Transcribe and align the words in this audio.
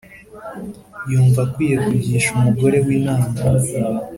yumva 1.09 1.39
akwiye 1.47 1.75
kugisha 1.85 2.27
umugore 2.37 2.77
we 2.85 2.91
inama, 2.97 3.29